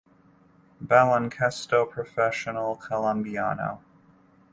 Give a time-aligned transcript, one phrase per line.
[0.83, 3.81] Baloncesto Profesional Colombiano